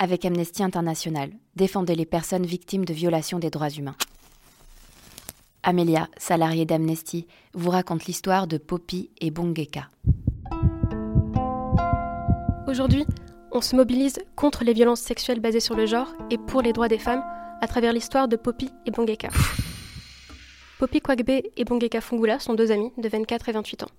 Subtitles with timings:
[0.00, 3.96] Avec Amnesty International, défendez les personnes victimes de violations des droits humains.
[5.64, 9.88] Amelia, salariée d'Amnesty, vous raconte l'histoire de Poppy et Bongeka.
[12.68, 13.06] Aujourd'hui,
[13.50, 16.86] on se mobilise contre les violences sexuelles basées sur le genre et pour les droits
[16.86, 17.24] des femmes
[17.60, 19.30] à travers l'histoire de Poppy et Bongeka.
[20.78, 23.90] Poppy Kwagbe et Bongeka Fungula sont deux amies de 24 et 28 ans.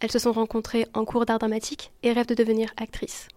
[0.00, 3.28] Elles se sont rencontrées en cours d'art dramatique et rêvent de devenir actrices.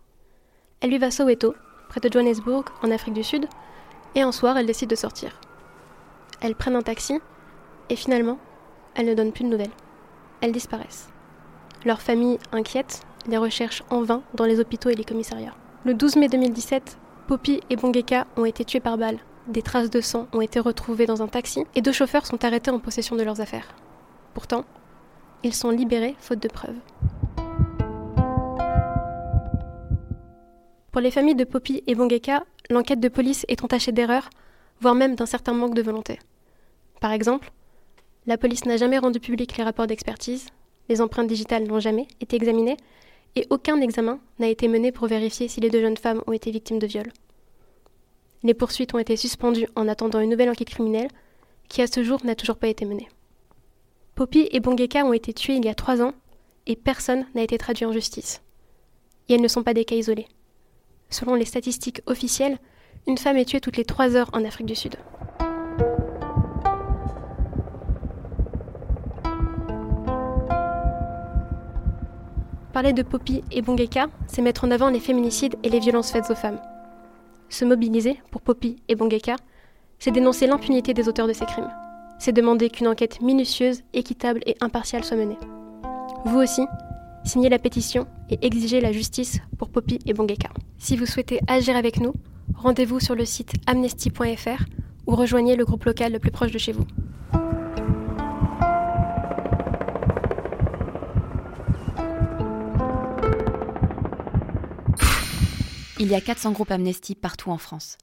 [0.82, 1.54] Elles vivent à Soweto,
[1.94, 3.48] près de Johannesburg, en Afrique du Sud,
[4.16, 5.40] et un soir, elles décident de sortir.
[6.42, 7.20] Elles prennent un taxi,
[7.90, 8.40] et finalement,
[8.96, 9.70] elles ne donnent plus de nouvelles.
[10.42, 11.10] Elles disparaissent.
[11.86, 15.54] Leur famille, inquiète, les recherche en vain dans les hôpitaux et les commissariats.
[15.86, 19.20] Le 12 mai 2017, Poppy et Bongeka ont été tués par balle.
[19.46, 22.72] Des traces de sang ont été retrouvées dans un taxi et deux chauffeurs sont arrêtés
[22.72, 23.68] en possession de leurs affaires.
[24.34, 24.66] Pourtant,
[25.44, 26.80] ils sont libérés faute de preuves.
[30.94, 34.30] Pour les familles de Poppy et Bongeka, l'enquête de police est entachée d'erreurs,
[34.80, 36.20] voire même d'un certain manque de volonté.
[37.02, 37.52] Par exemple,
[38.28, 40.50] la police n'a jamais rendu public les rapports d'expertise,
[40.90, 42.78] les empreintes digitales n'ont jamais été examinées,
[43.36, 46.52] et aucun examen n'a été mené pour vérifier si les deux jeunes femmes ont été
[46.52, 47.12] victimes de viol.
[48.44, 51.10] Les poursuites ont été suspendues en attendant une nouvelle enquête criminelle,
[51.70, 53.10] qui à ce jour n'a toujours pas été menée.
[54.14, 56.14] Poppy et Bongeka ont été tués il y a trois ans,
[56.68, 58.44] et personne n'a été traduit en justice.
[59.28, 60.28] Et elles ne sont pas des cas isolés.
[61.14, 62.58] Selon les statistiques officielles,
[63.06, 64.96] une femme est tuée toutes les trois heures en Afrique du Sud.
[72.74, 76.32] Parler de Poppy et Bongeka, c'est mettre en avant les féminicides et les violences faites
[76.32, 76.60] aux femmes.
[77.48, 79.36] Se mobiliser pour Poppy et Bongeka,
[80.00, 81.70] c'est dénoncer l'impunité des auteurs de ces crimes.
[82.18, 85.38] C'est demander qu'une enquête minutieuse, équitable et impartiale soit menée.
[86.26, 86.64] Vous aussi,
[87.24, 90.50] signez la pétition et exigez la justice pour Poppy et Bongeka.
[90.78, 92.14] Si vous souhaitez agir avec nous,
[92.56, 94.64] rendez-vous sur le site amnesty.fr
[95.08, 96.86] ou rejoignez le groupe local le plus proche de chez vous.
[106.00, 107.98] Il y a 400 groupes Amnesty partout en France.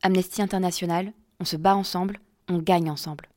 [0.00, 3.28] Amnesty International, on se bat ensemble, on gagne ensemble.